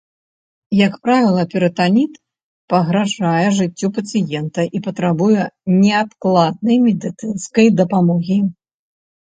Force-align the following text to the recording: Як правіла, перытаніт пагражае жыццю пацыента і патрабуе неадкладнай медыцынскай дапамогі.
Як 0.85 0.93
правіла, 1.03 1.43
перытаніт 1.51 2.13
пагражае 2.73 3.47
жыццю 3.59 3.87
пацыента 3.99 4.61
і 4.79 4.85
патрабуе 4.89 5.41
неадкладнай 5.81 6.77
медыцынскай 6.91 7.67
дапамогі. 7.85 8.39